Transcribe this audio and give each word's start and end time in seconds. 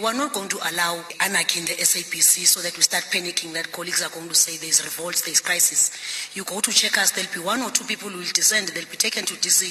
We're 0.00 0.14
not 0.14 0.32
going 0.32 0.48
to 0.48 0.58
allow 0.72 1.04
anarchy 1.20 1.60
in 1.60 1.66
the 1.66 1.72
SABC 1.72 2.46
so 2.46 2.60
that 2.62 2.74
we 2.74 2.82
start 2.82 3.04
panicking 3.12 3.52
that 3.52 3.70
colleagues 3.70 4.02
are 4.02 4.08
going 4.08 4.30
to 4.30 4.34
say 4.34 4.56
there's 4.56 4.82
revolts, 4.82 5.20
there's 5.20 5.40
crisis. 5.40 5.92
You 6.34 6.44
go 6.44 6.60
to 6.60 6.72
check 6.72 6.96
us, 6.96 7.10
there'll 7.10 7.30
be 7.34 7.40
one 7.40 7.60
or 7.60 7.68
two 7.68 7.84
people 7.84 8.08
who 8.08 8.16
will 8.16 8.32
descend, 8.32 8.68
they'll 8.68 8.88
be 8.88 8.96
taken 8.96 9.26
to 9.26 9.34
DC. 9.34 9.68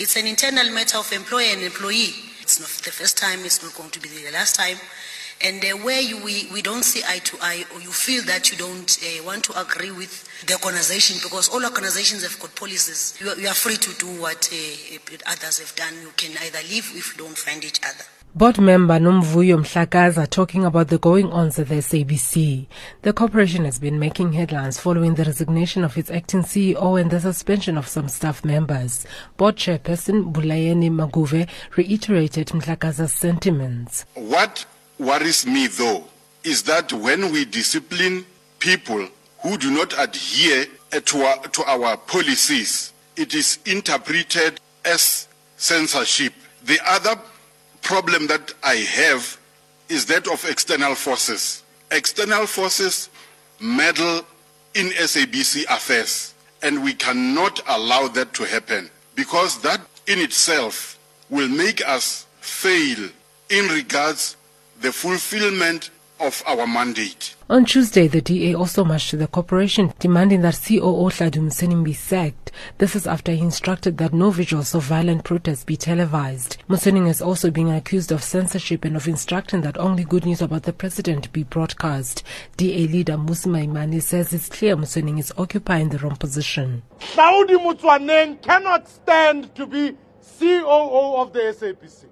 It's 0.00 0.16
an 0.16 0.26
internal 0.26 0.72
matter 0.72 0.96
of 0.96 1.12
employer 1.12 1.52
and 1.52 1.60
employee. 1.60 2.08
It's 2.40 2.58
not 2.58 2.70
the 2.84 2.90
first 2.90 3.18
time, 3.18 3.40
it's 3.44 3.62
not 3.62 3.74
going 3.74 3.90
to 3.90 4.00
be 4.00 4.08
the 4.08 4.32
last 4.32 4.56
time. 4.56 4.78
And 5.44 5.62
uh, 5.62 5.76
where 5.84 6.00
you, 6.00 6.24
we, 6.24 6.48
we 6.54 6.62
don't 6.62 6.82
see 6.82 7.02
eye 7.06 7.18
to 7.18 7.36
eye 7.42 7.64
or 7.74 7.80
you 7.82 7.92
feel 7.92 8.22
that 8.24 8.50
you 8.50 8.56
don't 8.56 8.88
uh, 8.88 9.24
want 9.24 9.44
to 9.44 9.60
agree 9.60 9.90
with 9.90 10.24
the 10.46 10.54
organization 10.64 11.18
because 11.22 11.50
all 11.50 11.62
organizations 11.62 12.22
have 12.22 12.40
got 12.40 12.56
policies. 12.56 13.18
You 13.20 13.28
are, 13.28 13.38
you 13.38 13.48
are 13.48 13.54
free 13.54 13.76
to 13.76 13.92
do 13.98 14.06
what 14.22 14.48
uh, 14.50 15.30
others 15.30 15.58
have 15.58 15.76
done. 15.76 15.92
You 16.00 16.12
can 16.16 16.32
either 16.40 16.66
leave 16.66 16.90
if 16.96 17.12
you 17.12 17.18
don't 17.22 17.36
find 17.36 17.62
each 17.62 17.80
other. 17.84 18.15
Board 18.36 18.58
member 18.60 18.98
Nomvuyo 19.00 19.56
Mhlakaza 19.56 20.28
talking 20.28 20.66
about 20.66 20.88
the 20.88 20.98
going-ons 20.98 21.58
at 21.58 21.70
the 21.70 21.76
SABC. 21.76 22.66
The 23.00 23.14
corporation 23.14 23.64
has 23.64 23.78
been 23.78 23.98
making 23.98 24.34
headlines 24.34 24.78
following 24.78 25.14
the 25.14 25.24
resignation 25.24 25.82
of 25.84 25.96
its 25.96 26.10
acting 26.10 26.42
CEO 26.42 27.00
and 27.00 27.10
the 27.10 27.18
suspension 27.18 27.78
of 27.78 27.88
some 27.88 28.08
staff 28.08 28.44
members. 28.44 29.06
Board 29.38 29.56
chairperson 29.56 30.34
Mbulaheni 30.34 30.90
Maguvhe 30.90 31.48
reiterated 31.76 32.48
Mhlakaza's 32.48 33.14
sentiments. 33.14 34.04
What 34.12 34.66
worries 34.98 35.46
me 35.46 35.68
though 35.68 36.04
is 36.44 36.62
that 36.64 36.92
when 36.92 37.32
we 37.32 37.46
discipline 37.46 38.26
people 38.58 39.08
who 39.44 39.56
do 39.56 39.70
not 39.70 39.94
adhere 39.98 40.66
to 40.90 41.22
our, 41.22 41.38
to 41.38 41.64
our 41.64 41.96
policies, 41.96 42.92
it 43.16 43.32
is 43.32 43.60
interpreted 43.64 44.60
as 44.84 45.26
censorship. 45.56 46.34
The 46.66 46.78
other 46.84 47.18
problem 47.86 48.26
that 48.26 48.52
I 48.64 48.74
have 48.74 49.38
is 49.88 50.06
that 50.06 50.26
of 50.26 50.44
external 50.44 50.96
forces. 50.96 51.62
External 51.92 52.44
forces 52.46 53.08
meddle 53.60 54.22
in 54.74 54.88
SABC 54.88 55.62
affairs, 55.70 56.34
and 56.62 56.82
we 56.82 56.94
cannot 56.94 57.60
allow 57.68 58.08
that 58.08 58.34
to 58.34 58.44
happen 58.44 58.90
because 59.14 59.60
that 59.60 59.80
in 60.08 60.18
itself 60.18 60.98
will 61.30 61.48
make 61.48 61.80
us 61.88 62.26
fail 62.40 63.08
in 63.50 63.68
regards 63.68 64.36
the 64.80 64.90
fulfillment 64.90 65.90
of 66.20 66.42
our 66.46 66.66
mandate. 66.66 67.34
On 67.48 67.64
Tuesday, 67.64 68.08
the 68.08 68.20
DA 68.20 68.54
also 68.54 68.84
marched 68.84 69.10
to 69.10 69.16
the 69.16 69.26
corporation 69.26 69.92
demanding 69.98 70.42
that 70.42 70.60
COO 70.66 71.08
Hlaudi 71.10 71.38
Motsoeneng 71.38 71.84
be 71.84 71.92
sacked. 71.92 72.50
This 72.78 72.96
is 72.96 73.06
after 73.06 73.32
he 73.32 73.40
instructed 73.40 73.98
that 73.98 74.12
no 74.12 74.30
visuals 74.32 74.74
of 74.74 74.82
violent 74.82 75.24
protests 75.24 75.64
be 75.64 75.76
televised. 75.76 76.56
Motsoeneng 76.68 77.08
is 77.08 77.22
also 77.22 77.50
being 77.50 77.70
accused 77.70 78.10
of 78.10 78.22
censorship 78.22 78.84
and 78.84 78.96
of 78.96 79.06
instructing 79.06 79.60
that 79.60 79.78
only 79.78 80.04
good 80.04 80.26
news 80.26 80.42
about 80.42 80.64
the 80.64 80.72
president 80.72 81.32
be 81.32 81.44
broadcast. 81.44 82.22
DA 82.56 82.86
leader 82.88 83.16
Mmusi 83.16 83.46
Maimane 83.46 84.02
says 84.02 84.32
it's 84.32 84.48
clear 84.48 84.76
Motsoeneng 84.76 85.18
is 85.18 85.32
occupying 85.36 85.90
the 85.90 85.98
wrong 85.98 86.16
position. 86.16 86.82
Hlaudi 86.98 87.56
Motsoeneng 87.58 88.42
cannot 88.42 88.88
stand 88.88 89.54
to 89.54 89.66
be 89.66 89.96
COO 90.38 91.16
of 91.16 91.32
the 91.32 91.40
SABC. 91.40 92.06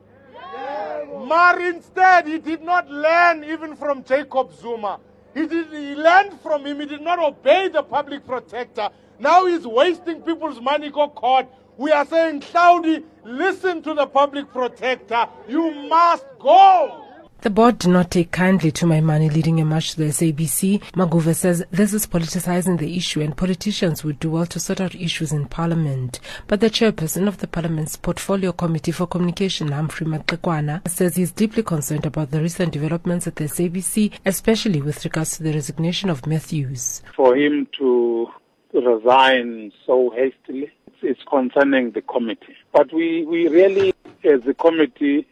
But 1.28 1.60
instead, 1.60 2.26
he 2.26 2.38
did 2.38 2.62
not 2.62 2.88
learn 2.90 3.44
even 3.44 3.76
from 3.76 4.04
Jacob 4.04 4.52
Zuma. 4.54 5.00
He, 5.34 5.46
did, 5.46 5.68
he 5.68 5.94
learned 5.94 6.40
from 6.40 6.64
him. 6.64 6.80
He 6.80 6.86
did 6.86 7.00
not 7.00 7.18
obey 7.18 7.68
the 7.68 7.82
public 7.82 8.26
protector. 8.26 8.90
Now 9.18 9.46
he's 9.46 9.66
wasting 9.66 10.22
people's 10.22 10.60
money, 10.60 10.90
go 10.90 11.08
court. 11.08 11.46
We 11.76 11.90
are 11.90 12.06
saying, 12.06 12.40
Hlaudi, 12.40 13.02
listen 13.24 13.82
to 13.82 13.94
the 13.94 14.06
public 14.06 14.48
protector. 14.50 15.26
You 15.48 15.72
must 15.88 16.24
go. 16.38 17.03
The 17.44 17.50
board 17.50 17.76
did 17.76 17.90
not 17.90 18.10
take 18.10 18.30
kindly 18.30 18.72
to 18.72 18.86
Maimane 18.86 19.30
leading 19.30 19.60
a 19.60 19.66
march 19.66 19.90
to 19.90 19.96
the 19.98 20.04
SABC. 20.04 20.80
Maguvhe 20.92 21.34
says 21.34 21.62
this 21.70 21.92
is 21.92 22.06
politicizing 22.06 22.78
the 22.78 22.96
issue 22.96 23.20
and 23.20 23.36
politicians 23.36 24.02
would 24.02 24.18
do 24.18 24.30
well 24.30 24.46
to 24.46 24.58
sort 24.58 24.80
out 24.80 24.94
issues 24.94 25.30
in 25.30 25.44
parliament. 25.44 26.20
But 26.46 26.60
the 26.60 26.70
chairperson 26.70 27.28
of 27.28 27.36
the 27.36 27.46
parliament's 27.46 27.96
portfolio 27.96 28.52
committee 28.52 28.92
for 28.92 29.06
communication, 29.06 29.72
Humphrey 29.72 30.06
Maxegwana, 30.06 30.88
says 30.88 31.16
he's 31.16 31.32
deeply 31.32 31.62
concerned 31.62 32.06
about 32.06 32.30
the 32.30 32.40
recent 32.40 32.72
developments 32.72 33.26
at 33.26 33.36
the 33.36 33.44
SABC, 33.44 34.12
especially 34.24 34.80
with 34.80 35.04
regards 35.04 35.36
to 35.36 35.42
the 35.42 35.52
resignation 35.52 36.08
of 36.08 36.26
Matthews. 36.26 37.02
For 37.14 37.36
him 37.36 37.68
to 37.76 38.26
resign 38.72 39.70
so 39.84 40.14
hastily, 40.16 40.72
it's 41.02 41.20
concerning 41.28 41.90
the 41.90 42.00
committee. 42.00 42.56
But 42.72 42.90
we, 42.94 43.26
we 43.26 43.48
really, 43.48 43.92
as 44.24 44.46
a 44.46 44.54
committee, 44.54 45.26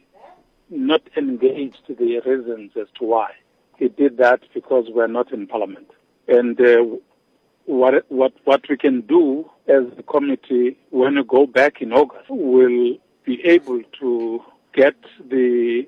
not 0.73 1.01
engaged 1.15 1.83
the 1.87 2.19
reasons 2.25 2.71
as 2.79 2.87
to 2.99 3.05
why. 3.05 3.31
He 3.77 3.89
did 3.89 4.17
that 4.17 4.41
because 4.53 4.85
we're 4.89 5.07
not 5.07 5.31
in 5.31 5.47
parliament. 5.47 5.89
And 6.27 6.59
uh, 6.59 6.85
what, 7.65 8.05
what, 8.09 8.33
what 8.43 8.61
we 8.69 8.77
can 8.77 9.01
do 9.01 9.49
as 9.67 9.83
a 9.97 10.03
committee 10.03 10.77
when 10.89 11.15
we 11.15 11.23
go 11.23 11.45
back 11.45 11.81
in 11.81 11.93
August, 11.93 12.25
we'll 12.29 12.97
be 13.25 13.45
able 13.45 13.81
to 13.99 14.43
get 14.73 14.95
the 15.29 15.87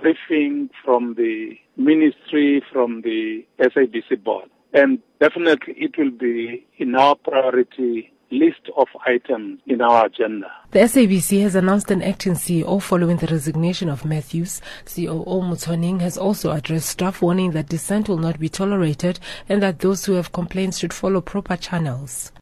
briefing 0.00 0.70
from 0.84 1.14
the 1.14 1.58
ministry, 1.76 2.62
from 2.72 3.02
the 3.02 3.46
SABC 3.58 4.22
board. 4.22 4.48
And 4.72 4.98
definitely 5.20 5.74
it 5.76 5.96
will 5.96 6.10
be 6.10 6.66
in 6.78 6.94
our 6.94 7.14
priority 7.14 8.12
list 8.30 8.70
of 8.76 8.88
items 9.06 9.60
in 9.66 9.80
our 9.80 10.06
agenda. 10.06 10.50
The 10.72 10.80
SABC 10.80 11.42
has 11.42 11.54
announced 11.54 11.90
an 11.90 12.02
acting 12.02 12.34
CEO 12.34 12.82
following 12.82 13.16
the 13.16 13.26
resignation 13.28 13.88
of 13.88 14.04
Matthews. 14.04 14.60
COO 14.84 15.42
Motsoeneng 15.42 16.00
has 16.00 16.18
also 16.18 16.50
addressed 16.50 16.88
staff 16.88 17.22
warning 17.22 17.52
that 17.52 17.68
dissent 17.68 18.08
will 18.08 18.18
not 18.18 18.38
be 18.38 18.48
tolerated 18.48 19.20
and 19.48 19.62
that 19.62 19.78
those 19.78 20.04
who 20.04 20.14
have 20.14 20.32
complaints 20.32 20.78
should 20.78 20.92
follow 20.92 21.20
proper 21.20 21.56
channels. 21.56 22.32